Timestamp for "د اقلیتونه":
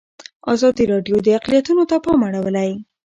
1.23-1.83